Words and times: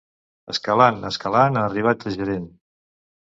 Escalant, 0.53 0.97
escalant, 1.09 1.59
ha 1.59 1.65
arribat 1.67 2.05
a 2.05 2.15
gerent. 2.17 2.49